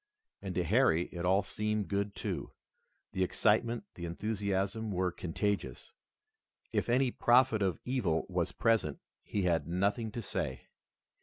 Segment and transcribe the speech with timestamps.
[0.41, 2.53] And to Harry it all seemed good, too.
[3.11, 5.93] The excitement, the enthusiasm were contagious.
[6.71, 10.69] If any prophet of evil was present he had nothing to say.